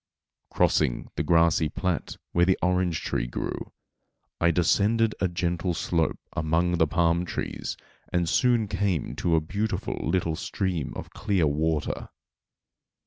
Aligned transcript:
Crossing 0.49 1.11
the 1.15 1.21
grassy 1.21 1.69
plat 1.69 2.17
where 2.31 2.43
the 2.47 2.57
orange 2.63 3.01
tree 3.03 3.27
grew, 3.27 3.71
I 4.39 4.49
descended 4.49 5.13
a 5.21 5.27
gentle 5.27 5.75
slope 5.75 6.17
among 6.35 6.79
the 6.79 6.87
palm 6.87 7.23
trees 7.23 7.77
and 8.11 8.27
soon 8.27 8.67
came 8.67 9.15
to 9.17 9.35
a 9.35 9.39
beautiful 9.41 9.99
little 10.01 10.35
stream 10.35 10.91
of 10.95 11.11
clear 11.11 11.45
water. 11.45 12.09